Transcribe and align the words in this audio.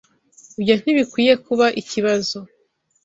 Ibyo 0.59 0.73
ntibikwiye 0.81 1.33
kuba 1.45 1.65
ikibazo. 1.81 2.37